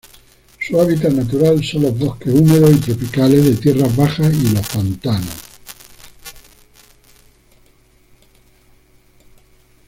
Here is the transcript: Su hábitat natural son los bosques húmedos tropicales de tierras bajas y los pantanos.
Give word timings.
Su 0.59 0.81
hábitat 0.81 1.11
natural 1.11 1.63
son 1.63 1.83
los 1.83 1.95
bosques 1.99 2.33
húmedos 2.33 2.81
tropicales 2.81 3.45
de 3.45 3.61
tierras 3.71 3.95
bajas 3.95 4.33
y 4.33 4.49
los 4.51 4.67
pantanos. 4.67 5.37